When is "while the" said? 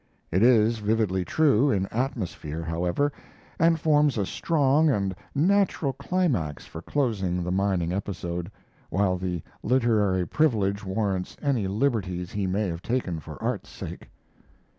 8.89-9.43